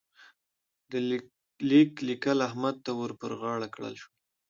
[0.91, 0.93] د
[1.69, 4.13] ليک لیکل احمد ته ور پر غاړه کړل شول.